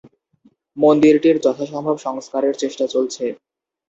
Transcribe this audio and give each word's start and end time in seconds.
মন্দিরটির 0.77 1.37
যথা 1.41 1.65
সম্ভব 1.65 1.95
সংস্কারের 1.97 2.55
চেষ্টা 2.55 2.85
চলছে। 2.87 3.25